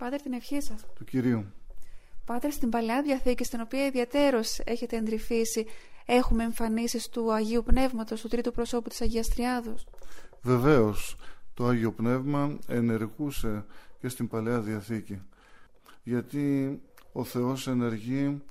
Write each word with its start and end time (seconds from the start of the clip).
Πάτερ, 0.00 0.22
την 0.22 0.32
ευχή 0.32 0.60
σας. 0.60 0.84
Του 0.94 1.04
Κυρίου. 1.04 1.44
Πάτερ, 2.24 2.52
στην 2.52 2.70
Παλαιά 2.70 3.02
Διαθήκη, 3.02 3.44
στην 3.44 3.60
οποία 3.60 3.86
ιδιαίτερως 3.86 4.58
έχετε 4.64 4.96
εντρυφήσει, 4.96 5.66
έχουμε 6.06 6.44
εμφανίσεις 6.44 7.08
του 7.08 7.32
Αγίου 7.32 7.62
Πνεύματος, 7.62 8.20
του 8.20 8.28
τρίτου 8.28 8.52
προσώπου 8.52 8.88
της 8.88 9.00
Αγίας 9.00 9.28
Τριάδος. 9.28 9.86
Βεβαίως, 10.42 11.16
το 11.54 11.66
Άγιο 11.66 11.92
Πνεύμα 11.92 12.58
ενεργούσε 12.66 13.64
και 14.00 14.08
στην 14.08 14.28
Παλαιά 14.28 14.60
Διαθήκη. 14.60 15.22
Γιατί 16.02 16.80
ο 17.12 17.24
Θεός 17.24 17.66
ενεργεί 17.68 18.42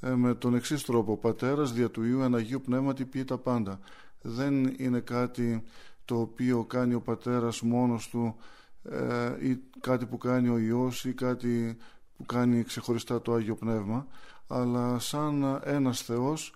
ε, 0.00 0.10
με 0.10 0.34
τον 0.34 0.54
εξής 0.54 0.82
τρόπο. 0.82 1.12
Ο 1.12 1.16
Πατέρας 1.16 1.72
δια 1.72 1.90
του 1.90 2.04
Υιού 2.04 2.36
Αγίου 2.36 2.60
Πνεύματι 2.60 3.04
πει 3.04 3.24
τα 3.24 3.38
πάντα. 3.38 3.80
Δεν 4.20 4.74
είναι 4.78 5.00
κάτι 5.00 5.62
το 6.04 6.20
οποίο 6.20 6.64
κάνει 6.64 6.94
ο 6.94 7.00
Πατέρας 7.00 7.60
μόνος 7.60 8.08
του 8.08 8.36
ε, 8.82 9.48
ή 9.48 9.60
κάτι 9.80 10.06
που 10.06 10.18
κάνει 10.18 10.48
ο 10.48 10.58
Υιός 10.58 11.04
ή 11.04 11.12
κάτι 11.12 11.76
που 12.16 12.24
κάνει 12.24 12.62
ξεχωριστά 12.62 13.22
το 13.22 13.32
Άγιο 13.32 13.54
Πνεύμα 13.54 14.06
αλλά 14.46 14.98
σαν 14.98 15.60
ένας 15.64 16.02
Θεός 16.02 16.54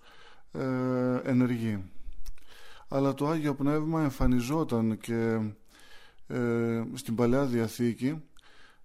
ε, 0.53 1.21
ενεργεί. 1.25 1.91
Αλλά 2.89 3.15
το 3.15 3.29
Άγιο 3.29 3.55
Πνεύμα 3.55 4.03
εμφανιζόταν 4.03 4.98
και 4.98 5.41
ε, 6.27 6.83
στην 6.95 7.15
Παλαιά 7.15 7.45
Διαθήκη 7.45 8.23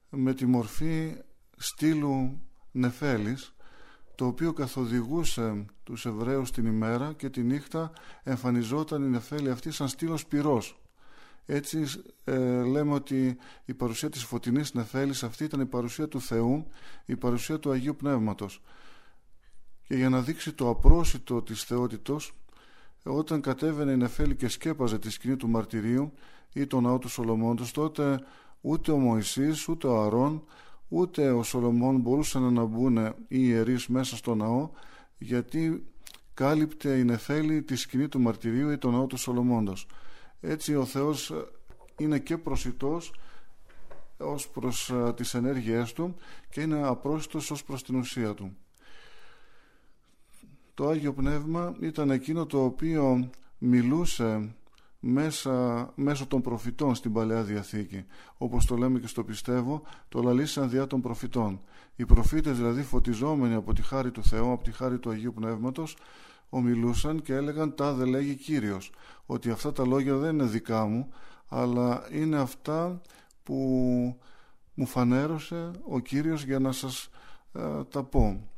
με 0.09 0.33
τη 0.33 0.45
μορφή 0.45 1.15
στήλου 1.57 2.41
νεφέλης 2.71 3.53
το 4.15 4.25
οποίο 4.25 4.53
καθοδηγούσε 4.53 5.65
τους 5.83 6.05
Εβραίους 6.05 6.51
την 6.51 6.65
ημέρα 6.65 7.13
και 7.13 7.29
τη 7.29 7.41
νύχτα 7.41 7.91
εμφανιζόταν 8.23 9.03
η 9.03 9.09
νεφέλη 9.09 9.49
αυτή 9.49 9.71
σαν 9.71 9.87
στήλος 9.87 10.25
πυρός. 10.25 10.81
Έτσι 11.51 11.83
ε, 12.23 12.63
λέμε 12.63 12.93
ότι 12.93 13.37
η 13.65 13.73
παρουσία 13.73 14.09
της 14.09 14.23
φωτεινής 14.23 14.73
νεφέλης 14.73 15.23
αυτή 15.23 15.43
ήταν 15.43 15.59
η 15.59 15.65
παρουσία 15.65 16.07
του 16.07 16.21
Θεού, 16.21 16.67
η 17.05 17.15
παρουσία 17.15 17.59
του 17.59 17.71
Αγίου 17.71 17.95
Πνεύματος. 17.95 18.61
Και 19.87 19.95
για 19.95 20.09
να 20.09 20.21
δείξει 20.21 20.53
το 20.53 20.69
απρόσιτο 20.69 21.41
της 21.41 21.63
θεότητος, 21.63 22.33
όταν 23.03 23.41
κατέβαινε 23.41 23.91
η 23.91 23.97
νεφέλη 23.97 24.35
και 24.35 24.47
σκέπαζε 24.47 24.99
τη 24.99 25.11
σκηνή 25.11 25.35
του 25.35 25.47
μαρτυρίου 25.47 26.13
ή 26.53 26.67
τον 26.67 26.83
ναό 26.83 26.97
του 26.97 27.09
Σολομώντος, 27.09 27.71
τότε 27.71 28.19
ούτε 28.61 28.91
ο 28.91 28.97
Μωυσής, 28.97 29.67
ούτε 29.67 29.87
ο 29.87 30.01
Αρών, 30.01 30.43
ούτε 30.87 31.31
ο 31.31 31.43
Σολομών 31.43 31.99
μπορούσαν 31.99 32.53
να 32.53 32.65
μπουν 32.65 32.97
οι 33.07 33.13
ιερείς 33.27 33.87
μέσα 33.87 34.15
στο 34.15 34.35
ναό, 34.35 34.69
γιατί 35.17 35.87
κάλυπτε 36.33 36.97
η 36.97 37.03
νεφέλη 37.03 37.63
τη 37.63 37.75
σκηνή 37.75 38.07
του 38.07 38.19
μαρτυρίου 38.19 38.69
ή 38.69 38.77
τον 38.77 38.91
ναό 38.91 39.07
του 39.07 39.17
Σολομώντος. 39.17 39.87
Έτσι 40.41 40.75
ο 40.75 40.85
Θεός 40.85 41.33
είναι 41.97 42.19
και 42.19 42.37
προσιτός 42.37 43.13
ως 44.17 44.49
προς 44.49 44.89
ε, 44.89 45.13
τις 45.15 45.33
ενέργειές 45.33 45.93
του 45.93 46.15
και 46.49 46.61
είναι 46.61 46.87
απρόσιτος 46.87 47.51
ως 47.51 47.63
προς 47.63 47.83
την 47.83 47.95
ουσία 47.95 48.33
του. 48.33 48.57
Το 50.73 50.87
Άγιο 50.87 51.13
Πνεύμα 51.13 51.75
ήταν 51.79 52.11
εκείνο 52.11 52.45
το 52.45 52.63
οποίο 52.63 53.29
μιλούσε 53.57 54.55
μέσα, 54.99 55.91
μέσω 55.95 56.27
των 56.27 56.41
προφητών 56.41 56.95
στην 56.95 57.13
Παλαιά 57.13 57.43
Διαθήκη. 57.43 58.05
Όπως 58.37 58.65
το 58.65 58.75
λέμε 58.75 58.99
και 58.99 59.07
στο 59.07 59.23
πιστεύω, 59.23 59.81
το 60.09 60.21
λαλήσαν 60.21 60.69
διά 60.69 60.87
των 60.87 61.01
προφητών. 61.01 61.61
Οι 61.95 62.05
προφήτες 62.05 62.57
δηλαδή 62.57 62.81
φωτιζόμενοι 62.81 63.53
από 63.53 63.73
τη 63.73 63.81
χάρη 63.81 64.11
του 64.11 64.23
Θεού, 64.23 64.51
από 64.51 64.63
τη 64.63 64.71
χάρη 64.71 64.99
του 64.99 65.09
Αγίου 65.09 65.33
Πνεύματος, 65.33 65.97
ομιλούσαν 66.49 67.21
και 67.21 67.33
έλεγαν 67.33 67.75
«Τα 67.75 67.93
δε 67.93 68.05
λέγει 68.05 68.35
Κύριος», 68.35 68.91
ότι 69.25 69.49
αυτά 69.49 69.71
τα 69.71 69.85
λόγια 69.85 70.15
δεν 70.15 70.33
είναι 70.33 70.43
δικά 70.43 70.85
μου, 70.85 71.13
αλλά 71.47 72.07
είναι 72.11 72.37
αυτά 72.37 73.01
που 73.43 73.55
μου 74.73 74.85
φανέρωσε 74.85 75.71
ο 75.87 75.99
Κύριος 75.99 76.43
για 76.43 76.59
να 76.59 76.71
σας 76.71 77.09
ε, 77.53 77.83
τα 77.83 78.03
πω. 78.03 78.49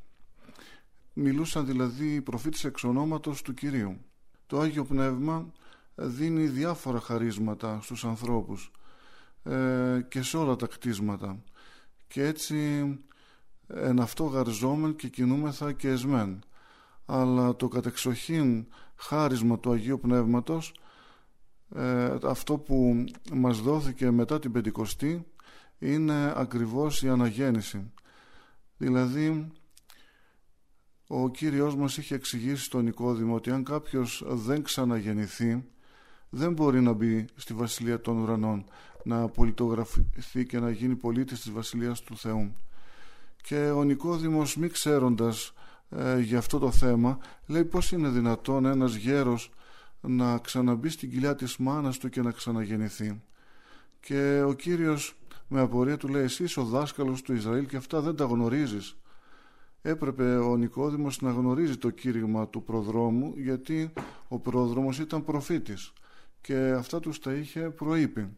Μιλούσαν 1.13 1.65
δηλαδή 1.65 2.13
οι 2.13 2.21
προφήτες 2.21 2.63
εξ 2.63 2.83
ονόματος 2.83 3.41
του 3.41 3.53
Κυρίου. 3.53 3.97
Το 4.47 4.59
Άγιο 4.59 4.85
Πνεύμα 4.85 5.51
δίνει 5.95 6.47
διάφορα 6.47 6.99
χαρίσματα 6.99 7.79
στους 7.81 8.05
ανθρώπους 8.05 8.71
ε, 9.43 10.01
και 10.09 10.21
σε 10.21 10.37
όλα 10.37 10.55
τα 10.55 10.67
κτίσματα 10.67 11.43
και 12.07 12.23
έτσι 12.23 12.55
εν 13.67 13.99
αυτό 13.99 14.23
γαριζόμεν 14.23 14.95
και 14.95 15.07
κινούμεθα 15.07 15.71
και 15.71 15.87
εσμέν 15.89 16.43
αλλά 17.05 17.55
το 17.55 17.67
κατεξοχήν 17.67 18.67
χάρισμα 18.95 19.59
του 19.59 19.71
Αγίου 19.71 19.99
Πνεύματος 19.99 20.73
ε, 21.75 22.17
αυτό 22.23 22.57
που 22.57 23.05
μας 23.33 23.61
δόθηκε 23.61 24.11
μετά 24.11 24.39
την 24.39 24.51
Πεντηκοστή 24.51 25.25
είναι 25.79 26.33
ακριβώς 26.35 27.03
η 27.03 27.09
αναγέννηση. 27.09 27.91
Δηλαδή 28.77 29.51
ο 31.07 31.29
Κύριος 31.29 31.75
μας 31.75 31.97
είχε 31.97 32.15
εξηγήσει 32.15 32.63
στον 32.63 32.83
Νικόδημο 32.83 33.35
ότι 33.35 33.51
αν 33.51 33.63
κάποιος 33.63 34.23
δεν 34.27 34.63
ξαναγεννηθεί 34.63 35.63
δεν 36.29 36.53
μπορεί 36.53 36.81
να 36.81 36.93
μπει 36.93 37.25
στη 37.35 37.53
Βασιλεία 37.53 38.01
των 38.01 38.17
Ουρανών 38.17 38.65
να 39.03 39.27
πολιτογραφηθεί 39.27 40.45
και 40.45 40.59
να 40.59 40.71
γίνει 40.71 40.95
πολίτης 40.95 41.41
της 41.41 41.51
Βασιλείας 41.51 42.01
του 42.01 42.17
Θεού. 42.17 42.55
Και 43.41 43.69
ο 43.69 43.83
Νικόδημος 43.83 44.55
μη 44.55 44.67
ξέροντας 44.67 45.53
ε, 45.95 46.19
για 46.19 46.37
αυτό 46.37 46.59
το 46.59 46.71
θέμα 46.71 47.17
λέει 47.47 47.63
πως 47.63 47.91
είναι 47.91 48.09
δυνατόν 48.09 48.65
ένας 48.65 48.95
γέρος 48.95 49.51
να 50.01 50.37
ξαναμπεί 50.37 50.89
στην 50.89 51.09
κοιλιά 51.09 51.35
της 51.35 51.57
μάνας 51.57 51.97
του 51.97 52.09
και 52.09 52.21
να 52.21 52.31
ξαναγεννηθεί 52.31 53.21
και 53.99 54.43
ο 54.47 54.53
Κύριος 54.53 55.15
με 55.47 55.59
απορία 55.59 55.97
του 55.97 56.07
λέει 56.07 56.23
εσύ 56.23 56.43
είσαι 56.43 56.59
ο 56.59 56.63
δάσκαλος 56.63 57.21
του 57.21 57.33
Ισραήλ 57.33 57.65
και 57.65 57.77
αυτά 57.77 58.01
δεν 58.01 58.15
τα 58.15 58.25
γνωρίζεις 58.25 58.95
έπρεπε 59.81 60.35
ο 60.37 60.57
Νικόδημος 60.57 61.21
να 61.21 61.31
γνωρίζει 61.31 61.77
το 61.77 61.89
κήρυγμα 61.89 62.47
του 62.47 62.63
προδρόμου 62.63 63.33
γιατί 63.37 63.93
ο 64.27 64.39
πρόδρομος 64.39 64.99
ήταν 64.99 65.23
προφήτης 65.23 65.93
και 66.41 66.55
αυτά 66.77 66.99
τους 66.99 67.19
τα 67.19 67.33
είχε 67.33 67.59
προείπει. 67.59 68.29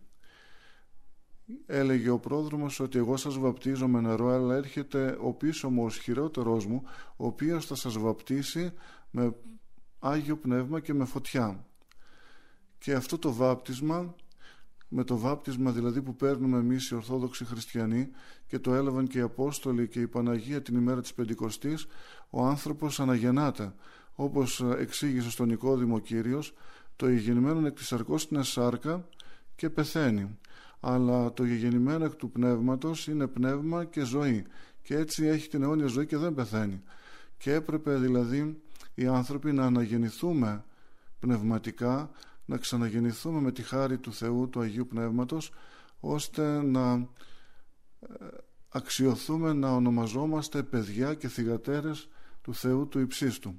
Έλεγε 1.65 2.09
ο 2.09 2.19
πρόδρομος 2.19 2.79
ότι 2.79 2.97
εγώ 2.97 3.17
σας 3.17 3.37
βαπτίζω 3.37 3.87
με 3.87 4.01
νερό 4.01 4.27
αλλά 4.29 4.55
έρχεται 4.55 5.17
ο 5.21 5.33
πίσω 5.33 5.69
μου 5.69 5.83
ο 5.83 5.89
χειρότερός 5.89 6.65
μου 6.65 6.83
ο 7.15 7.25
οποίος 7.25 7.65
θα 7.65 7.75
σας 7.75 7.97
βαπτίσει 7.97 8.73
με 9.11 9.35
Άγιο 9.99 10.37
Πνεύμα 10.37 10.79
και 10.79 10.93
με 10.93 11.05
φωτιά. 11.05 11.65
Και 12.77 12.93
αυτό 12.93 13.17
το 13.17 13.33
βάπτισμα 13.33 14.15
με 14.87 15.03
το 15.03 15.17
βάπτισμα 15.17 15.71
δηλαδή 15.71 16.01
που 16.01 16.15
παίρνουμε 16.15 16.57
εμείς 16.57 16.89
οι 16.89 16.95
Ορθόδοξοι 16.95 17.45
Χριστιανοί 17.45 18.09
και 18.47 18.59
το 18.59 18.73
έλαβαν 18.73 19.07
και 19.07 19.17
οι 19.17 19.21
Απόστολοι 19.21 19.87
και 19.87 19.99
η 19.99 20.07
Παναγία 20.07 20.61
την 20.61 20.75
ημέρα 20.75 21.01
της 21.01 21.13
Πεντηκοστής 21.13 21.85
ο 22.29 22.45
άνθρωπος 22.45 22.99
αναγεννάται 22.99 23.73
όπως 24.15 24.61
εξήγησε 24.77 25.29
στον 25.29 25.47
Νικόδημο 25.47 25.99
Κύριος 25.99 26.53
το 26.95 27.09
γεγεννημένο 27.09 27.67
εκ 27.67 27.75
της 27.75 27.87
σαρκός 27.87 28.23
είναι 28.23 28.43
σάρκα 28.43 29.07
και 29.55 29.69
πεθαίνει 29.69 30.37
αλλά 30.85 31.33
το 31.33 31.43
γεγεννημένο 31.43 32.05
εκ 32.05 32.15
του 32.15 32.31
πνεύματος 32.31 33.07
είναι 33.07 33.27
πνεύμα 33.27 33.85
και 33.85 34.03
ζωή. 34.03 34.45
Και 34.81 34.95
έτσι 34.95 35.25
έχει 35.25 35.47
την 35.47 35.63
αιώνια 35.63 35.85
ζωή 35.85 36.05
και 36.05 36.17
δεν 36.17 36.33
πεθαίνει. 36.33 36.83
Και 37.37 37.53
έπρεπε 37.53 37.95
δηλαδή 37.95 38.61
οι 38.93 39.07
άνθρωποι 39.07 39.51
να 39.51 39.65
αναγεννηθούμε 39.65 40.63
πνευματικά 41.19 42.11
να 42.45 42.57
ξαναγεννηθούμε 42.57 43.39
με 43.41 43.51
τη 43.51 43.61
χάρη 43.61 43.97
του 43.97 44.13
Θεού 44.13 44.49
του 44.49 44.59
Αγίου 44.59 44.87
Πνεύματος 44.87 45.51
ώστε 45.99 46.61
να 46.61 46.93
ε, 46.93 48.25
αξιοθούμε 48.69 49.53
να 49.53 49.71
ονομαζόμαστε 49.71 50.63
παιδιά 50.63 51.13
και 51.13 51.27
θυγατέρες 51.27 52.09
του 52.41 52.55
Θεού 52.55 52.87
του 52.87 52.99
Υψίστου. 52.99 53.55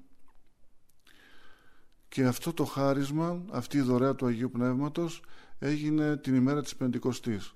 Και 2.08 2.24
αυτό 2.24 2.52
το 2.52 2.64
χάρισμα, 2.64 3.42
αυτή 3.50 3.76
η 3.76 3.80
δωρεά 3.80 4.14
του 4.14 4.26
Αγίου 4.26 4.50
Πνεύματος 4.50 5.22
έγινε 5.58 6.16
την 6.16 6.34
ημέρα 6.34 6.62
της 6.62 6.76
Πεντηκοστής. 6.76 7.54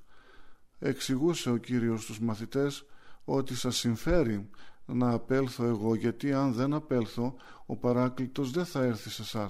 Εξηγούσε 0.78 1.50
ο 1.50 1.56
Κύριος 1.56 2.02
στους 2.02 2.20
μαθητές 2.20 2.86
ότι 3.24 3.54
σας 3.54 3.76
συμφέρει 3.76 4.50
να 4.86 5.10
απέλθω 5.10 5.64
εγώ 5.64 5.94
γιατί 5.94 6.32
αν 6.32 6.52
δεν 6.52 6.74
απέλθω 6.74 7.34
ο 7.66 7.76
παράκλητος 7.76 8.50
δεν 8.50 8.64
θα 8.64 8.82
έρθει 8.82 9.10
σε 9.10 9.22
εσά. 9.22 9.46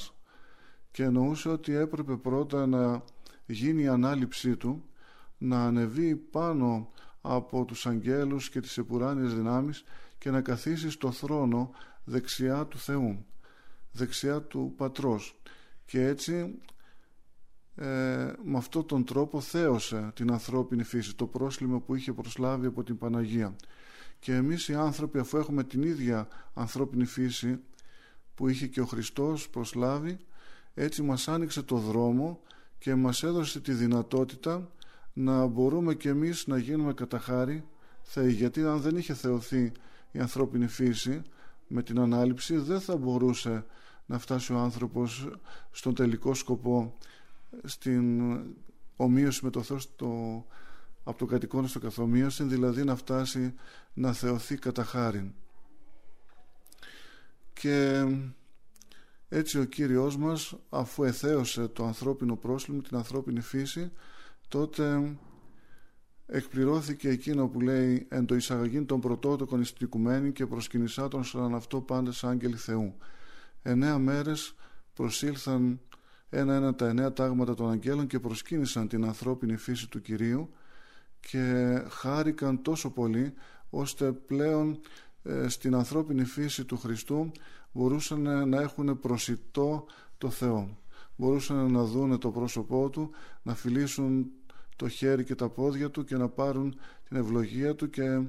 Και 0.91 1.03
εννοούσε 1.03 1.49
ότι 1.49 1.75
έπρεπε 1.75 2.17
πρώτα 2.17 2.67
να 2.67 3.03
γίνει 3.47 3.83
η 3.83 3.89
ανάληψή 3.89 4.57
του 4.57 4.85
να 5.39 5.65
ανεβεί 5.65 6.17
πάνω 6.17 6.91
από 7.21 7.65
τους 7.65 7.87
αγγέλους 7.87 8.51
και 8.51 8.61
τις 8.61 8.79
επουράνιες 8.79 9.35
δυνάμεις 9.35 9.85
και 10.19 10.31
να 10.31 10.41
καθίσει 10.41 10.91
στο 10.91 11.13
θρόνο 11.13 11.71
δεξιά 12.05 12.67
του 12.67 12.79
Θεού 12.79 13.27
δεξιά 13.93 14.43
του 14.43 14.75
πατρός 14.77 15.41
και 15.85 16.07
έτσι 16.07 16.59
ε, 17.81 18.33
με 18.45 18.57
αυτόν 18.57 18.87
τον 18.87 19.05
τρόπο 19.05 19.41
θέωσε 19.41 20.11
την 20.15 20.33
ανθρώπινη 20.33 20.83
φύση 20.83 21.17
το 21.17 21.27
πρόσλημα 21.27 21.81
που 21.81 21.95
είχε 21.95 22.13
προσλάβει 22.13 22.67
από 22.67 22.83
την 22.83 22.99
Παναγία. 22.99 23.57
Και 24.19 24.35
εμείς 24.35 24.69
οι 24.69 24.75
άνθρωποι 24.75 25.19
αφού 25.19 25.37
έχουμε 25.37 25.65
την 25.65 25.83
ίδια 25.83 26.29
ανθρώπινη 26.55 27.05
φύση 27.05 27.59
που 28.35 28.49
είχε 28.49 28.67
και 28.67 28.81
ο 28.81 28.87
Χριστός 28.87 29.49
προσλάβει 29.49 30.19
έτσι 30.75 31.03
μας 31.03 31.29
άνοιξε 31.29 31.63
το 31.63 31.77
δρόμο 31.77 32.41
και 32.79 32.95
μας 32.95 33.23
έδωσε 33.23 33.61
τη 33.61 33.73
δυνατότητα 33.73 34.71
να 35.13 35.47
μπορούμε 35.47 35.95
και 35.95 36.09
εμείς 36.09 36.47
να 36.47 36.59
γίνουμε 36.59 36.93
κατά 36.93 37.19
χάρη 37.19 37.65
θεοί. 38.03 38.33
Γιατί 38.33 38.65
αν 38.65 38.81
δεν 38.81 38.97
είχε 38.97 39.15
θεωθεί 39.15 39.73
η 40.11 40.19
ανθρώπινη 40.19 40.67
φύση 40.67 41.23
με 41.67 41.83
την 41.83 41.99
ανάληψη 41.99 42.57
δεν 42.57 42.81
θα 42.81 42.97
μπορούσε 42.97 43.65
να 44.07 44.19
φτάσει 44.19 44.53
ο 44.53 44.59
άνθρωπος 44.59 45.29
στον 45.71 45.95
τελικό 45.95 46.35
σκοπό 46.35 46.97
στην 47.65 48.37
ομοίωση 48.97 49.45
με 49.45 49.51
το 49.51 49.63
Θεό 49.63 49.79
στο, 49.79 50.47
από 51.05 51.19
το 51.19 51.27
κατοικόνο 51.27 51.67
στο 51.67 51.79
καθομοίωση 51.79 52.45
δηλαδή 52.45 52.85
να 52.85 52.97
φτάσει 52.97 53.55
να 53.95 54.13
θεωθεί 54.13 54.57
κατά 54.57 54.85
χάριν. 54.85 55.33
Και 57.53 58.07
έτσι 59.29 59.59
ο 59.59 59.65
Κύριος 59.65 60.17
μας 60.17 60.55
αφού 60.69 61.05
εθέωσε 61.05 61.69
το 61.69 61.85
ανθρώπινο 61.85 62.37
πρόσλημα 62.37 62.83
την 62.83 62.97
ανθρώπινη 62.97 63.41
φύση 63.41 63.93
τότε 64.49 65.17
εκπληρώθηκε 66.27 67.09
εκείνο 67.09 67.49
που 67.49 67.61
λέει 67.61 68.07
εν 68.09 68.27
το 68.27 68.35
εισαγωγήν 68.35 68.87
των 68.87 69.01
πρωτότοκων 69.01 69.61
ιστικουμένη 69.61 70.33
και 70.33 70.47
προσκυνησάτων 70.47 71.25
σαν 71.25 71.55
αυτό 71.55 71.81
πάντες 71.81 72.25
άγγελοι 72.25 72.57
Θεού. 72.57 72.97
Εννέα 73.63 73.99
μέρες 73.99 74.55
προσήλθαν 74.95 75.81
ένα-ένα 76.31 76.75
τα 76.75 76.89
εννέα 76.89 77.13
τάγματα 77.13 77.55
των 77.55 77.71
αγγέλων 77.71 78.07
και 78.07 78.21
προσκύνησαν 78.21 78.89
την 78.89 79.05
ανθρώπινη 79.05 79.57
φύση 79.57 79.89
του 79.89 80.01
Κυρίου 80.01 80.51
και 81.21 81.77
χάρηκαν 81.89 82.63
τόσο 82.63 82.91
πολύ 82.91 83.35
ώστε 83.71 84.13
πλέον 84.13 84.81
ε, 85.23 85.49
στην 85.49 85.75
ανθρώπινη 85.75 86.25
φύση 86.25 86.65
του 86.65 86.77
Χριστού 86.77 87.31
μπορούσαν 87.73 88.49
να 88.49 88.61
έχουν 88.61 89.01
προσιτό 89.01 89.87
το 90.19 90.31
Θεό 90.31 90.79
μπορούσαν 91.19 91.73
να 91.73 91.85
δούνε 91.85 92.19
το 92.19 92.31
πρόσωπό 92.31 92.91
του 92.91 93.11
να 93.43 93.55
φιλήσουν 93.55 94.31
το 94.77 94.89
χέρι 94.89 95.25
και 95.25 95.35
τα 95.35 95.49
πόδια 95.49 95.91
του 95.91 96.05
και 96.05 96.17
να 96.17 96.29
πάρουν 96.29 96.79
την 97.09 97.17
ευλογία 97.17 97.75
του 97.75 97.91
και 97.91 98.23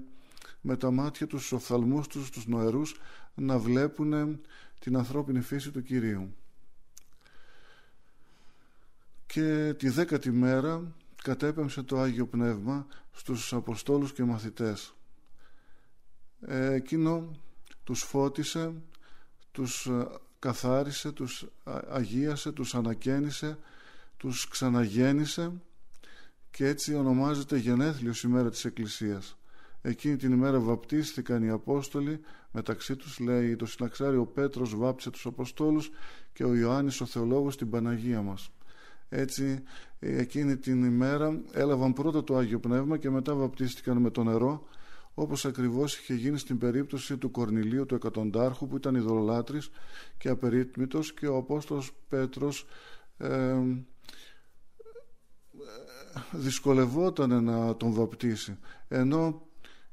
με 0.61 0.77
τα 0.77 0.91
μάτια 0.91 1.27
τους, 1.27 1.45
στους 1.45 1.51
οφθαλμούς 1.51 2.07
τους, 2.07 2.29
τους 2.29 2.47
νοερούς 2.47 2.99
να 3.35 3.57
βλέπουν 3.57 4.39
την 4.79 4.97
ανθρώπινη 4.97 5.41
φύση 5.41 5.71
του 5.71 5.81
Κυρίου. 5.81 6.35
Και 9.33 9.73
τη 9.77 9.89
δέκατη 9.89 10.31
μέρα 10.31 10.95
κατέπεμψε 11.23 11.83
το 11.83 11.99
Άγιο 11.99 12.27
Πνεύμα 12.27 12.87
στους 13.11 13.53
Αποστόλους 13.53 14.13
και 14.13 14.23
μαθητές. 14.23 14.95
Ε, 16.41 16.73
εκείνο 16.73 17.31
τους 17.83 18.03
φώτισε, 18.03 18.73
τους 19.51 19.85
ε, 19.85 20.07
καθάρισε, 20.39 21.11
τους 21.11 21.47
αγίασε, 21.89 22.51
τους 22.51 22.75
ανακαίνισε, 22.75 23.57
τους 24.17 24.47
ξαναγέννησε 24.47 25.61
και 26.51 26.67
έτσι 26.67 26.95
ονομάζεται 26.95 27.57
γενέθλιος 27.57 28.23
ημέρα 28.23 28.49
της 28.49 28.65
Εκκλησίας. 28.65 29.37
Εκείνη 29.81 30.15
την 30.15 30.31
ημέρα 30.31 30.59
βαπτίστηκαν 30.59 31.43
οι 31.43 31.49
Απόστολοι 31.49 32.19
μεταξύ 32.51 32.95
τους 32.95 33.19
λέει 33.19 33.55
το 33.55 33.65
συναξάριο 33.65 34.25
Πέτρος 34.25 34.75
βάπτισε 34.75 35.09
τους 35.09 35.25
Αποστόλους 35.25 35.89
και 36.33 36.43
ο 36.43 36.55
Ιωάννης 36.55 37.01
ο 37.01 37.05
Θεολόγος 37.05 37.57
την 37.57 37.69
Παναγία 37.69 38.21
μας. 38.21 38.51
Έτσι 39.09 39.63
εκείνη 39.99 40.57
την 40.57 40.83
ημέρα 40.83 41.41
έλαβαν 41.51 41.93
πρώτα 41.93 42.23
το 42.23 42.35
Άγιο 42.37 42.59
Πνεύμα 42.59 42.97
και 42.97 43.09
μετά 43.09 43.35
βαπτίστηκαν 43.35 43.97
με 43.97 44.09
το 44.09 44.23
νερό 44.23 44.67
όπως 45.13 45.45
ακριβώς 45.45 45.97
είχε 45.97 46.13
γίνει 46.13 46.37
στην 46.37 46.57
περίπτωση 46.57 47.17
του 47.17 47.31
Κορνηλίου 47.31 47.85
του 47.85 47.95
Εκατοντάρχου 47.95 48.67
που 48.67 48.75
ήταν 48.75 48.95
ειδωλολάτρης 48.95 49.69
και 50.17 50.29
απερίτμητος 50.29 51.13
και 51.13 51.27
ο 51.27 51.37
Απόστολος 51.37 51.91
Πέτρος 52.09 52.65
ε, 53.17 53.55
δυσκολευόταν 56.31 57.43
να 57.43 57.75
τον 57.75 57.93
βαπτίσει. 57.93 58.57
Ενώ 58.87 59.48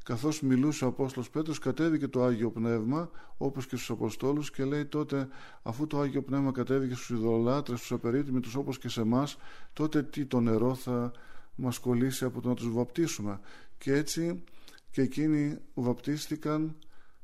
καθώς 0.07 0.41
μιλούσε 0.41 0.85
ο 0.85 0.89
Απόστολος 0.89 1.31
Πέτρος 1.31 1.59
κατέβηκε 1.59 2.09
το 2.09 2.25
Άγιο 2.25 2.51
Πνεύμα 2.51 3.11
όπως 3.37 3.67
και 3.67 3.77
στους 3.77 3.91
Αποστόλους 3.91 4.51
και 4.51 4.65
λέει 4.65 4.85
τότε 4.85 5.29
αφού 5.63 5.87
το 5.87 6.01
Άγιο 6.01 6.23
Πνεύμα 6.23 6.53
κατέβηκε 6.53 6.95
στους 6.95 7.11
ειδωλάτρες, 7.11 7.79
στους 7.79 7.93
απερίτημητους 7.93 8.55
όπως 8.55 8.79
και 8.79 8.89
σε 8.89 9.01
εμάς, 9.01 9.37
τότε 9.73 10.03
τι 10.03 10.25
το 10.25 10.41
νερό 10.41 10.75
θα 10.75 11.13
μας 11.55 11.79
κολλήσει 11.79 12.25
από 12.25 12.41
το 12.41 12.49
να 12.49 12.55
τους 12.55 12.73
βαπτίσουμε 12.73 13.41
και 13.79 13.93
έτσι 13.93 14.45
και 14.91 15.03
εκείνοι 15.03 15.59
βαπτίστηκαν 15.75 16.77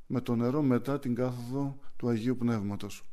με 0.06 0.20
το 0.20 0.34
νερό 0.34 0.62
μετά 0.62 0.98
την 0.98 1.14
κάθοδο 1.14 1.78
του 1.96 2.08
Αγίου 2.08 2.36
Πνεύματος. 2.36 3.04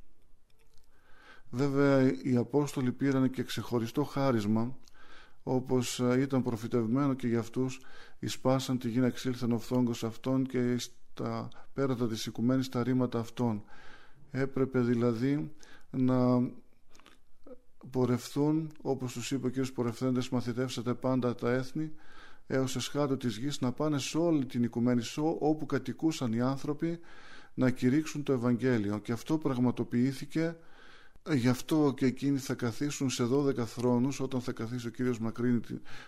Βέβαια 1.50 2.14
οι 2.24 2.36
Απόστολοι 2.36 2.92
πήραν 2.92 3.30
και 3.30 3.44
ξεχωριστό 3.44 4.04
χάρισμα 4.04 4.78
όπως 5.52 6.00
ε, 6.00 6.22
ήταν 6.22 6.44
προφητευμένο 6.44 7.14
και 7.14 7.28
για 7.28 7.40
αυτούς 7.40 7.82
εισπάσαν 8.20 8.78
τη 8.78 8.90
γη 8.90 9.00
να 9.00 9.06
εξήλθεν 9.06 9.52
ο 9.52 9.60
φθόγκος 9.60 10.04
αυτών 10.04 10.46
και 10.46 10.78
στα 10.78 11.48
πέρατα 11.74 12.08
της 12.08 12.26
οικουμένης 12.26 12.70
τα 12.70 12.84
ρήματα 12.84 13.20
αυτών. 13.20 13.64
Έπρεπε 14.32 14.80
δηλαδή 14.80 15.52
να 15.92 16.50
πορευθούν 17.92 18.72
όπως 18.82 19.14
τους 19.14 19.32
είπε 19.32 19.48
ο 19.48 19.50
κ. 19.50 19.68
Πορευθέντες 19.74 20.30
μαθητεύσατε 20.30 20.94
πάντα 20.94 21.36
τα 21.36 21.52
έθνη 21.52 21.92
έως 22.48 22.76
εσχάτω 22.76 23.18
της 23.18 23.38
γης 23.38 23.62
να 23.62 23.72
πάνε 23.72 24.00
σε 24.00 24.18
όλη 24.18 24.46
την 24.46 24.64
οικουμένη 24.64 25.02
όπου 25.40 25.66
κατοικούσαν 25.66 26.34
οι 26.34 26.42
άνθρωποι 26.42 27.00
να 27.54 27.70
κηρύξουν 27.70 28.24
το 28.24 28.34
Ευαγγέλιο 28.34 28.98
και 28.98 29.12
αυτό 29.12 29.38
πραγματοποιήθηκε 29.38 30.58
Γι' 31.36 31.48
αυτό 31.48 31.94
και 31.96 32.06
εκείνοι 32.06 32.38
θα 32.38 32.54
καθίσουν 32.54 33.10
σε 33.10 33.28
12 33.32 33.58
χρόνους 33.58 34.20
όταν 34.20 34.42
θα 34.42 34.52
καθίσει 34.52 34.88
ο 34.88 34.90
Κύριος 34.90 35.20
να 35.20 35.32
κρίνει 35.32 35.60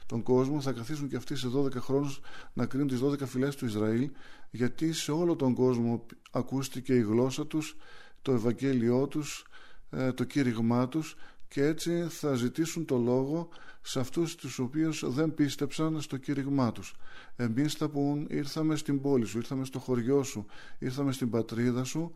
τον 0.06 0.24
κόσμο 0.24 0.62
θα 0.62 0.72
καθίσουν 0.72 1.08
και 1.08 1.16
αυτοί 1.16 1.36
σε 1.36 1.48
12 1.56 1.76
χρόνους 1.76 2.20
να 2.54 2.66
κρίνουν 2.66 2.88
τις 2.88 3.00
12 3.04 3.26
φυλές 3.26 3.56
του 3.56 3.66
Ισραήλ 3.66 4.10
γιατί 4.52 4.94
σε 4.94 5.12
όλο 5.12 5.36
τον 5.36 5.54
κόσμο 5.54 6.06
ακούστηκε 6.32 6.96
η 6.96 7.02
γλώσσα 7.02 7.48
τους 7.48 7.76
το 8.22 8.32
Ευαγγέλιό 8.32 9.08
τους 9.08 9.46
ε, 9.90 10.12
το 10.12 10.24
κήρυγμά 10.24 10.88
τους 10.88 11.16
και 11.48 11.66
έτσι 11.66 12.06
θα 12.10 12.34
ζητήσουν 12.34 12.86
το 12.86 12.98
λόγο 12.98 13.50
σε 13.82 14.00
αυτούς 14.00 14.36
τους 14.36 14.60
οποίους 14.60 15.04
δεν 15.08 15.34
πίστεψαν 15.34 16.02
στο 16.02 16.18
κήρυγμά 16.18 16.72
τους. 16.72 16.96
Εμείς 17.36 17.74
θα 17.74 17.90
πούν 17.90 18.28
ήρθαμε 18.30 18.76
στην 18.76 19.02
πόλη 19.02 19.26
σου, 19.26 19.38
ήρθαμε 19.38 19.66
στο 19.66 19.80
χωριό 19.80 20.24
σου, 20.24 20.46
ήρθαμε 20.80 21.12
στην 21.12 21.30
πατρίδα 21.30 21.84
σου 21.84 22.14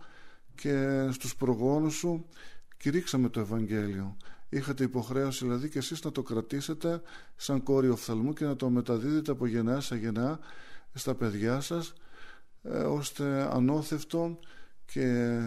και 0.56 1.08
στους 1.12 1.36
προγόνους 1.36 1.94
σου 1.94 2.26
κηρύξαμε 2.78 3.30
το 3.30 3.40
Ευαγγέλιο. 3.40 4.18
Είχατε 4.50 4.84
υποχρέωση 4.84 5.46
δηλαδή 5.46 5.70
και 5.70 5.78
εσείς 5.78 6.04
να 6.04 6.12
το 6.12 6.24
κρατήσετε 6.24 7.02
σαν 7.36 7.64
κόρη 7.64 7.90
οφθαλμού 7.90 8.34
και 8.34 8.46
να 8.46 8.56
το 8.56 8.70
μεταδίδετε 8.70 9.32
από 9.32 9.46
γενιά 9.46 9.80
σε 9.80 9.96
γενιά 9.96 10.40
στα 10.94 11.16
παιδιά 11.16 11.62
σας 11.62 11.94
ε, 12.64 12.78
ώστε 12.78 13.50
ανώθευτο 13.52 14.40
και 14.86 15.38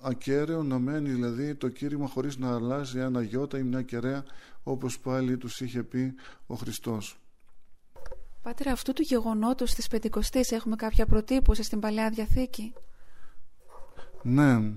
ακέραιο 0.00 0.62
να 0.62 0.78
μένει 0.78 1.10
δηλαδή 1.10 1.54
το 1.54 1.68
κήρυγμα 1.68 2.06
χωρίς 2.08 2.36
να 2.36 2.54
αλλάζει 2.54 2.98
ένα 2.98 3.22
γιώτα 3.22 3.58
ή 3.58 3.62
μια 3.62 3.82
κεραία 3.82 4.24
όπως 4.62 4.98
πάλι 4.98 5.36
τους 5.36 5.60
είχε 5.60 5.82
πει 5.82 6.14
ο 6.46 6.54
Χριστός. 6.54 7.20
Πάτερ, 8.42 8.68
αυτού 8.68 8.92
του 8.92 9.02
γεγονότος 9.02 9.74
της 9.74 9.88
Πεντηκοστής 9.88 10.52
έχουμε 10.52 10.76
κάποια 10.76 11.06
προτύπωση 11.06 11.62
στην 11.62 11.80
Παλαιά 11.80 12.10
Διαθήκη; 12.10 12.72
Ναι, 14.22 14.72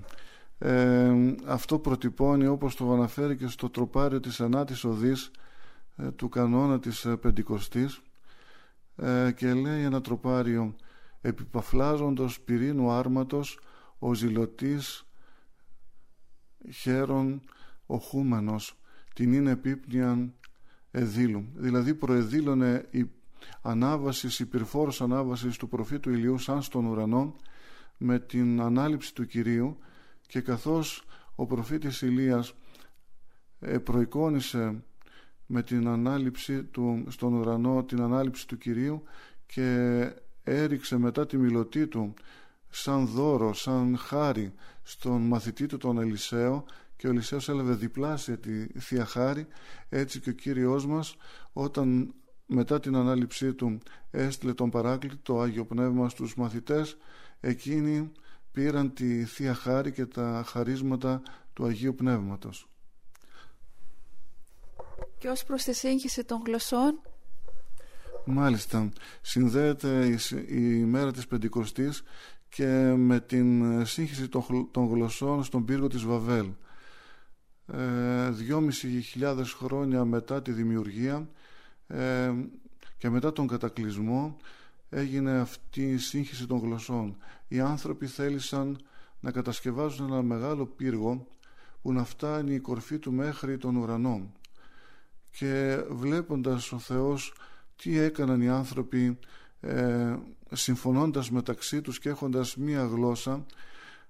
ε, 0.59 1.35
αυτό 1.45 1.79
προτυπώνει 1.79 2.47
όπως 2.47 2.75
το 2.75 2.91
αναφέρει 2.91 3.35
και 3.35 3.47
στο 3.47 3.69
τροπάριο 3.69 4.19
της 4.19 4.41
ανάτης 4.41 4.83
οδής 4.83 5.31
ε, 5.95 6.11
του 6.11 6.29
κανόνα 6.29 6.79
της 6.79 7.05
ε, 7.05 7.15
Πεντηκοστής 7.15 8.01
ε, 8.95 9.31
και 9.35 9.53
λέει 9.53 9.83
ένα 9.83 10.01
τροπάριο 10.01 10.75
επιπαφλάζοντος 11.21 12.39
πυρήνου 12.41 12.91
άρματος 12.91 13.59
ο 13.99 14.13
ζηλωτής 14.13 15.05
χέρον 16.71 17.41
οχούμενος 17.85 18.79
την 19.13 19.33
είναι 19.33 19.51
επίπνιαν 19.51 20.33
εδήλου 20.91 21.45
δηλαδή 21.53 21.93
προεδήλωνε 21.93 22.87
η 22.89 23.09
ανάβασης, 23.61 24.39
η 24.39 24.45
πυρφόρος 24.45 25.01
ανάβασης 25.01 25.57
του 25.57 25.67
προφήτου 25.67 26.09
Ηλιού 26.09 26.37
σαν 26.37 26.61
στον 26.61 26.85
ουρανό 26.85 27.35
με 27.97 28.19
την 28.19 28.61
ανάληψη 28.61 29.13
του 29.13 29.25
Κυρίου 29.25 29.77
και 30.29 30.41
καθώς 30.41 31.03
ο 31.35 31.45
προφήτης 31.45 32.01
Ηλίας 32.01 32.53
ε, 33.59 33.77
προεικόνησε 33.77 34.83
με 35.45 35.63
την 35.63 35.87
ανάληψη 35.87 36.63
του 36.63 37.05
στον 37.07 37.33
ουρανό 37.33 37.83
την 37.83 38.01
ανάληψη 38.01 38.47
του 38.47 38.57
Κυρίου 38.57 39.03
και 39.45 39.99
έριξε 40.43 40.97
μετά 40.97 41.25
τη 41.25 41.37
μιλωτή 41.37 41.87
του 41.87 42.13
σαν 42.69 43.05
δώρο, 43.07 43.53
σαν 43.53 43.97
χάρη 43.97 44.53
στον 44.83 45.21
μαθητή 45.21 45.65
του 45.65 45.77
τον 45.77 45.99
Ελισαίο 45.99 46.65
και 46.95 47.07
ο 47.07 47.09
Ελισέος 47.09 47.49
έλαβε 47.49 47.73
διπλάσια 47.73 48.37
τη 48.37 48.79
Θεία 48.79 49.05
Χάρη 49.05 49.47
έτσι 49.89 50.19
και 50.19 50.29
ο 50.29 50.33
Κύριος 50.33 50.85
μας 50.85 51.15
όταν 51.53 52.13
μετά 52.45 52.79
την 52.79 52.95
ανάληψή 52.95 53.53
του 53.53 53.77
έστειλε 54.11 54.53
τον 54.53 54.69
παράκλητο 54.69 55.17
το 55.21 55.39
Άγιο 55.39 55.65
Πνεύμα 55.65 56.09
στους 56.09 56.35
μαθητές 56.35 56.97
εκείνοι 57.39 58.11
πήραν 58.51 58.93
τη 58.93 59.25
Θεία 59.25 59.53
Χάρη 59.53 59.91
και 59.91 60.05
τα 60.05 60.43
χαρίσματα 60.47 61.21
του 61.53 61.65
Αγίου 61.65 61.95
Πνεύματος. 61.95 62.69
Και 65.17 65.29
ως 65.29 65.43
προς 65.43 65.63
τη 65.63 65.73
σύγχυση 65.73 66.23
των 66.23 66.41
γλωσσών; 66.45 67.01
Μάλιστα. 68.25 68.89
Συνδέεται 69.21 70.17
η 70.47 70.59
μέρα 70.85 71.11
της 71.11 71.27
Πεντηκοστής 71.27 72.03
και 72.49 72.93
με 72.97 73.19
την 73.19 73.85
σύγχυση 73.85 74.27
των 74.71 74.87
γλωσσών 74.87 75.43
στον 75.43 75.65
πύργο 75.65 75.87
της 75.87 76.03
Βαβέλ. 76.03 76.49
Ε, 77.73 78.29
δυόμισι 78.29 79.01
χιλιάδες 79.01 79.51
χρόνια 79.51 80.05
μετά 80.05 80.41
τη 80.41 80.51
δημιουργία 80.51 81.29
ε, 81.87 82.33
και 82.97 83.09
μετά 83.09 83.33
τον 83.33 83.47
κατακλυσμό 83.47 84.37
έγινε 84.89 85.31
αυτή 85.31 85.91
η 85.91 85.97
σύγχυση 85.97 86.47
των 86.47 86.59
γλωσσών. 86.59 87.17
Οι 87.47 87.59
άνθρωποι 87.59 88.07
θέλησαν 88.07 88.77
να 89.19 89.31
κατασκευάζουν 89.31 90.11
ένα 90.11 90.21
μεγάλο 90.21 90.65
πύργο 90.65 91.27
που 91.81 91.93
να 91.93 92.03
φτάνει 92.03 92.53
η 92.53 92.59
κορφή 92.59 92.99
του 92.99 93.11
μέχρι 93.11 93.57
τον 93.57 93.75
ουρανό. 93.75 94.33
Και 95.31 95.83
βλέποντας 95.89 96.71
ο 96.71 96.79
Θεός 96.79 97.33
τι 97.75 97.97
έκαναν 97.97 98.41
οι 98.41 98.49
άνθρωποι 98.49 99.19
ε, 99.61 100.15
συμφωνώντας 100.51 101.31
μεταξύ 101.31 101.81
τους 101.81 101.99
και 101.99 102.09
έχοντας 102.09 102.55
μία 102.55 102.83
γλώσσα 102.83 103.45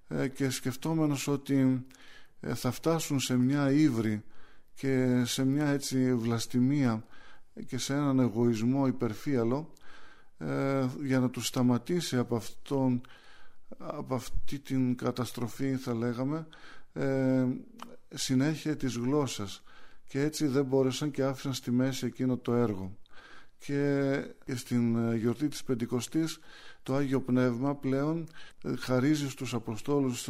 ε, 0.08 0.28
και 0.28 0.50
σκεφτόμενος 0.50 1.28
ότι 1.28 1.86
ε, 2.40 2.54
θα 2.54 2.72
φτάσουν 2.72 3.20
σε 3.20 3.38
μια 3.38 3.72
ύβρη 3.72 4.24
και 4.74 5.24
σε 5.26 5.46
μια 5.46 5.68
έτσι 5.68 6.16
βλαστημία 6.16 7.04
και 7.68 7.78
σε 7.78 7.94
έναν 7.94 8.20
εγωισμό 8.20 8.88
υπερφύαλο 8.88 9.74
ε, 10.40 10.88
για 11.04 11.20
να 11.20 11.30
τους 11.30 11.48
σταματήσει 11.48 12.18
από, 12.18 12.36
αυτόν, 12.36 13.02
από 13.78 14.16
αυτή 14.16 14.60
την 14.60 14.96
καταστροφή 14.96 15.76
θα 15.76 15.94
λέγαμε 15.94 16.48
ε, 16.94 17.46
συνέχεια 18.10 18.76
της 18.76 18.96
γλώσσας. 18.96 19.64
Και 20.08 20.22
έτσι 20.22 20.48
δεν 20.48 20.66
μπόρεσαν 20.66 21.12
και 21.12 21.24
άφησαν 21.24 21.54
στη 21.54 21.72
μέση 21.72 22.06
εκείνο 22.06 22.38
το 22.38 22.54
έργο. 22.54 22.98
Και 23.58 24.24
στην 24.56 25.16
γιορτή 25.16 25.48
της 25.48 25.64
Πεντηκοστής 25.64 26.40
το 26.84 26.96
Άγιο 26.96 27.22
Πνεύμα 27.22 27.76
πλέον 27.76 28.28
χαρίζει 28.80 29.30
στους 29.30 29.54
Αποστόλους 29.54 30.30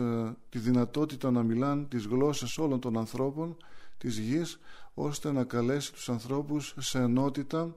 τη 0.50 0.60
δυνατότητα 0.60 1.32
να 1.32 1.44
μιλάνε 1.44 1.84
τις 1.84 2.06
γλώσσες 2.06 2.58
όλων 2.58 2.80
των 2.80 2.98
ανθρώπων 2.98 3.58
της 3.98 4.18
γης 4.18 4.60
ώστε 4.94 5.32
να 5.32 5.44
καλέσει 5.44 5.94
τους 5.94 6.10
ανθρώπους 6.10 6.75
σε 6.78 7.00
ενότητα 7.00 7.75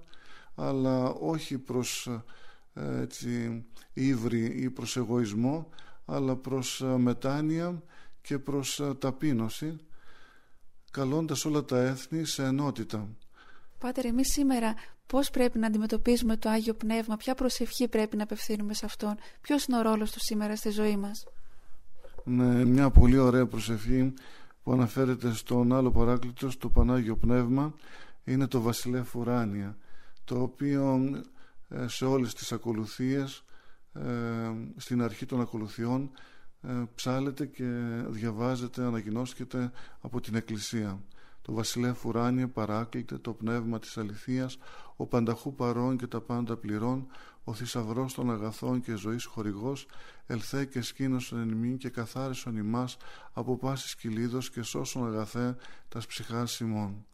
αλλά 0.54 1.08
όχι 1.08 1.58
προς 1.58 2.08
ε, 2.74 3.00
έτσι, 3.00 3.64
ύβρι 3.92 4.44
ή 4.44 4.70
προς 4.70 4.96
εγωισμό 4.96 5.68
αλλά 6.04 6.36
προς 6.36 6.80
ε, 6.80 6.96
μετάνοια 6.96 7.82
και 8.20 8.38
προς 8.38 8.80
ε, 8.80 8.94
ταπείνωση 8.94 9.78
καλώντας 10.90 11.44
όλα 11.44 11.64
τα 11.64 11.78
έθνη 11.78 12.24
σε 12.24 12.44
ενότητα. 12.44 13.08
Πάτερ, 13.78 14.04
εμείς 14.04 14.32
σήμερα 14.32 14.74
πώς 15.06 15.30
πρέπει 15.30 15.58
να 15.58 15.66
αντιμετωπίζουμε 15.66 16.36
το 16.36 16.48
Άγιο 16.48 16.74
Πνεύμα, 16.74 17.16
ποια 17.16 17.34
προσευχή 17.34 17.88
πρέπει 17.88 18.16
να 18.16 18.22
απευθύνουμε 18.22 18.74
σε 18.74 18.84
Αυτόν, 18.84 19.14
ποιος 19.40 19.64
είναι 19.64 19.78
ο 19.78 19.82
ρόλος 19.82 20.10
του 20.10 20.18
σήμερα 20.20 20.56
στη 20.56 20.70
ζωή 20.70 20.96
μας; 20.96 21.26
Ναι, 22.24 22.64
μια 22.64 22.90
πολύ 22.90 23.18
ωραία 23.18 23.46
προσευχή 23.46 24.12
που 24.62 24.72
αναφέρεται 24.72 25.32
στον 25.32 25.72
άλλο 25.72 25.90
παράκλητο, 25.90 26.50
στο 26.50 26.68
Πανάγιο 26.68 27.16
Πνεύμα, 27.16 27.74
είναι 28.24 28.46
το 28.46 28.60
Βασιλεύ 28.60 29.04
Ουράνια, 29.14 29.76
το 30.24 30.42
οποίο 30.42 31.10
ε, 31.68 31.88
σε 31.88 32.04
όλες 32.04 32.34
τις 32.34 32.52
ακολουθίες, 32.52 33.44
ε, 33.92 34.02
στην 34.76 35.02
αρχή 35.02 35.26
των 35.26 35.40
ακολουθιών, 35.40 36.10
ε, 36.62 36.82
ψάλεται 36.94 37.46
και 37.46 37.64
διαβάζεται, 38.08 38.82
ανακοινώσκεται 38.82 39.70
από 40.00 40.20
την 40.20 40.34
Εκκλησία. 40.34 41.02
Το 41.42 41.52
βασιλεύ 41.52 41.94
ουράνιε 42.04 42.46
παράκλητε 42.46 43.18
το 43.18 43.32
πνεύμα 43.32 43.78
της 43.78 43.98
αληθείας, 43.98 44.58
ο 44.96 45.06
πανταχού 45.06 45.54
παρών 45.54 45.96
και 45.96 46.06
τα 46.06 46.20
πάντα 46.20 46.56
πληρών, 46.56 47.06
ο 47.44 47.54
θησαυρός 47.54 48.14
των 48.14 48.30
αγαθών 48.30 48.80
και 48.80 48.94
ζωής 48.94 49.24
χορηγός, 49.24 49.86
ελθέ 50.26 50.64
και 50.64 50.80
σκήνωσον 50.80 51.40
εν 51.40 51.48
ημίν 51.48 51.76
και 51.76 51.88
καθάρισον 51.88 52.56
ημάς 52.56 52.96
από 53.32 53.56
πάσης 53.56 53.94
κυλίδος 53.94 54.50
και 54.50 54.62
σώσον 54.62 55.06
αγαθέ 55.06 55.56
τας 55.88 56.06
ψυχάς 56.06 56.60
ημών. 56.60 57.06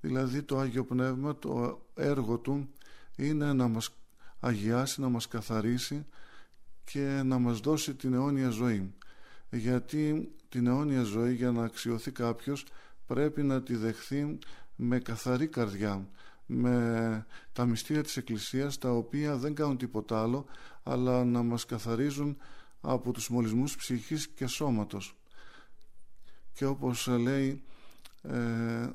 Δηλαδή 0.00 0.42
το 0.42 0.58
Άγιο 0.58 0.84
Πνεύμα, 0.84 1.38
το 1.38 1.80
έργο 1.94 2.38
του 2.38 2.68
είναι 3.16 3.52
να 3.52 3.68
μας 3.68 3.90
αγιάσει, 4.40 5.00
να 5.00 5.08
μας 5.08 5.28
καθαρίσει 5.28 6.06
και 6.84 7.22
να 7.24 7.38
μας 7.38 7.60
δώσει 7.60 7.94
την 7.94 8.14
αιώνια 8.14 8.48
ζωή. 8.48 8.94
Γιατί 9.50 10.32
την 10.48 10.66
αιώνια 10.66 11.02
ζωή 11.02 11.34
για 11.34 11.50
να 11.50 11.64
αξιωθεί 11.64 12.10
κάποιος 12.10 12.64
πρέπει 13.06 13.42
να 13.42 13.62
τη 13.62 13.76
δεχθεί 13.76 14.38
με 14.76 14.98
καθαρή 14.98 15.48
καρδιά 15.48 16.08
με 16.46 17.26
τα 17.52 17.64
μυστήρια 17.64 18.02
της 18.02 18.16
Εκκλησίας 18.16 18.78
τα 18.78 18.90
οποία 18.90 19.36
δεν 19.36 19.54
κάνουν 19.54 19.76
τίποτα 19.76 20.22
άλλο 20.22 20.46
αλλά 20.82 21.24
να 21.24 21.42
μας 21.42 21.66
καθαρίζουν 21.66 22.36
από 22.80 23.12
τους 23.12 23.28
μολυσμούς 23.28 23.76
ψυχής 23.76 24.28
και 24.28 24.46
σώματος 24.46 25.16
και 26.52 26.64
όπως 26.64 27.06
λέει 27.06 27.62
ε, 28.22 28.36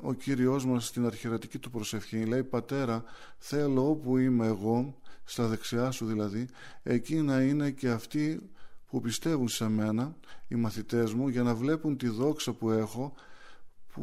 ο 0.01 0.13
Κύριος 0.13 0.65
μας 0.65 0.87
στην 0.87 1.05
αρχιερατική 1.05 1.59
του 1.59 1.71
προσευχή 1.71 2.25
λέει 2.25 2.43
«Πατέρα 2.43 3.03
θέλω 3.37 3.89
όπου 3.89 4.17
είμαι 4.17 4.45
εγώ 4.45 4.95
στα 5.23 5.47
δεξιά 5.47 5.91
σου 5.91 6.05
δηλαδή 6.05 6.47
εκεί 6.83 7.15
να 7.15 7.41
είναι 7.41 7.71
και 7.71 7.89
αυτοί 7.89 8.49
που 8.89 9.01
πιστεύουν 9.01 9.47
σε 9.47 9.69
μένα 9.69 10.15
οι 10.47 10.55
μαθητές 10.55 11.13
μου 11.13 11.27
για 11.27 11.43
να 11.43 11.55
βλέπουν 11.55 11.97
τη 11.97 12.07
δόξα 12.07 12.53
που 12.53 12.71
έχω 12.71 13.13
που 13.93 14.01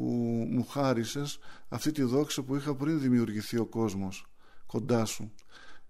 μου 0.51 0.67
χάρισες 0.67 1.39
αυτή 1.69 1.93
τη 1.93 2.03
δόξα 2.03 2.43
που 2.43 2.57
είχα 2.57 2.75
πριν 2.75 3.01
δημιουργηθεί 3.01 3.59
ο 3.59 3.67
κόσμος 3.67 4.27
κοντά 4.67 5.05
σου. 5.05 5.33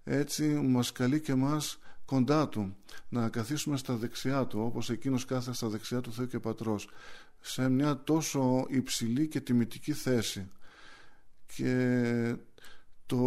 Έτσι 0.03 0.43
μας 0.47 0.91
καλεί 0.91 1.21
και 1.21 1.35
μας 1.35 1.79
κοντά 2.05 2.49
του 2.49 2.75
να 3.09 3.29
καθίσουμε 3.29 3.77
στα 3.77 3.95
δεξιά 3.95 4.45
του 4.45 4.59
όπως 4.61 4.89
εκείνος 4.89 5.25
κάθε 5.25 5.53
στα 5.53 5.67
δεξιά 5.67 6.01
του 6.01 6.13
Θεού 6.13 6.27
και 6.27 6.39
Πατρός 6.39 6.89
σε 7.39 7.69
μια 7.69 8.03
τόσο 8.03 8.65
υψηλή 8.69 9.27
και 9.27 9.41
τιμητική 9.41 9.93
θέση. 9.93 10.49
Και 11.55 12.35
το 13.05 13.17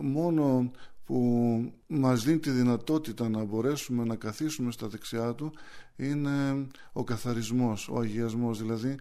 μόνο 0.00 0.70
που 1.04 1.72
μας 1.86 2.24
δίνει 2.24 2.38
τη 2.38 2.50
δυνατότητα 2.50 3.28
να 3.28 3.44
μπορέσουμε 3.44 4.04
να 4.04 4.16
καθίσουμε 4.16 4.72
στα 4.72 4.88
δεξιά 4.88 5.34
του 5.34 5.52
είναι 5.96 6.66
ο 6.92 7.04
καθαρισμός, 7.04 7.88
ο 7.88 7.98
αγιασμός. 7.98 8.58
Δηλαδή 8.58 8.96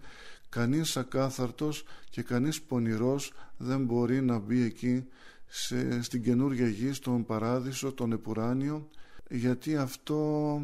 κανείς 0.49 0.97
ακάθαρτος 0.97 1.83
και 2.09 2.21
κανείς 2.21 2.61
πονηρός 2.61 3.33
δεν 3.57 3.85
μπορεί 3.85 4.21
να 4.21 4.39
μπει 4.39 4.61
εκεί 4.61 5.07
σε, 5.47 6.01
στην 6.01 6.23
καινούργια 6.23 6.67
γη, 6.67 6.93
στον 6.93 7.25
παράδεισο, 7.25 7.93
τον 7.93 8.11
επουράνιο 8.11 8.89
γιατί 9.29 9.75
αυτό 9.75 10.61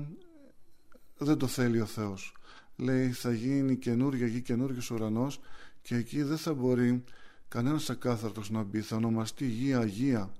δεν 1.18 1.38
το 1.38 1.48
θέλει 1.48 1.82
ο 1.82 1.86
Θεός. 1.86 2.36
Λέει 2.76 3.12
θα 3.12 3.34
γίνει 3.34 3.78
καινούργια 3.78 4.28
γη, 4.28 4.42
καινούργιος 4.42 4.92
ουρανός 4.92 5.40
και 5.82 5.96
εκεί 5.96 6.22
δεν 6.24 6.38
θα 6.38 6.54
μπορεί 6.54 7.04
κανένας 7.48 7.90
ακάθαρτος 7.90 8.50
να 8.50 8.64
μπει. 8.64 8.82
Θα 8.82 8.96
ονομαστεί 8.96 9.46
γη 9.46 9.76
Αγία 9.76 10.32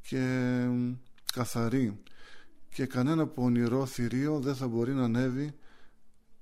και 0.00 0.66
καθαρή. 1.32 2.02
Και 2.68 2.86
κανένα 2.86 3.26
πονηρό 3.26 3.86
θηρίο 3.86 4.40
δεν 4.40 4.54
θα 4.54 4.68
μπορεί 4.68 4.92
να 4.92 5.04
ανέβει 5.04 5.54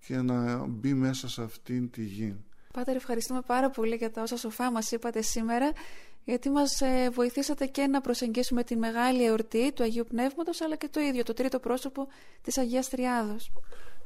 και 0.06 0.16
να 0.16 0.66
μπει 0.66 0.94
μέσα 0.94 1.28
σε 1.28 1.42
αυτήν 1.42 1.90
τη 1.90 2.04
γη. 2.04 2.36
Πάτερ, 2.72 2.96
ευχαριστούμε 2.96 3.40
πάρα 3.46 3.70
πολύ 3.70 3.96
για 3.96 4.10
τα 4.10 4.22
όσα 4.22 4.36
σοφά 4.36 4.70
μας 4.70 4.90
είπατε 4.90 5.22
σήμερα, 5.22 5.72
γιατί 6.30 6.50
μας 6.50 6.80
ε, 6.80 7.10
βοηθήσατε 7.12 7.66
και 7.66 7.86
να 7.86 8.00
προσεγγίσουμε 8.00 8.64
τη 8.64 8.76
μεγάλη 8.76 9.24
εορτή 9.24 9.72
του 9.72 9.82
Αγίου 9.82 10.04
Πνεύματος, 10.08 10.60
αλλά 10.60 10.76
και 10.76 10.88
το 10.88 11.00
ίδιο, 11.00 11.22
το 11.22 11.32
τρίτο 11.32 11.58
πρόσωπο 11.58 12.08
της 12.42 12.58
Αγίας 12.58 12.88
Τριάδος. 12.88 13.52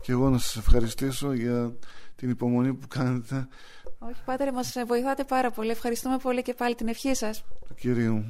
Και 0.00 0.12
εγώ 0.12 0.30
να 0.30 0.38
σας 0.38 0.56
ευχαριστήσω 0.56 1.32
για 1.32 1.76
την 2.16 2.30
υπομονή 2.30 2.74
που 2.74 2.86
κάνετε. 2.88 3.48
Όχι, 3.98 4.20
Πάτερ, 4.24 4.52
μας 4.52 4.74
βοηθάτε 4.86 5.24
πάρα 5.24 5.50
πολύ. 5.50 5.70
Ευχαριστούμε 5.70 6.18
πολύ 6.18 6.42
και 6.42 6.54
πάλι 6.54 6.74
την 6.74 6.88
ευχή 6.88 7.14
σας. 7.14 7.44
Του 7.68 7.74
Κυρίου. 7.74 8.24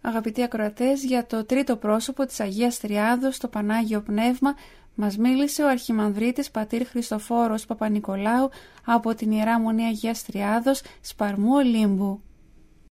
Αγαπητοί 0.00 0.42
ακροατές, 0.42 1.04
για 1.04 1.26
το 1.26 1.44
τρίτο 1.44 1.76
πρόσωπο 1.76 2.26
της 2.26 2.40
Αγίας 2.40 2.78
Τριάδος, 2.78 3.38
το 3.38 3.48
Πανάγιο 3.48 4.00
Πνεύμα, 4.00 4.54
μας 4.94 5.16
μίλησε 5.16 5.62
ο 5.62 5.68
Αρχιμανδρίτης 5.68 6.50
Πατήρ 6.50 6.86
Χριστοφόρος 6.86 7.66
Παπα-Νικολάου 7.66 8.50
από 8.84 9.14
την 9.14 9.30
Ιερά 9.30 9.60
Μονή 9.60 9.84
Αγίας 9.84 10.24
Τριάδος, 10.24 10.82
Σπαρμού 11.00 11.54
Ολύμπου. 11.54 12.20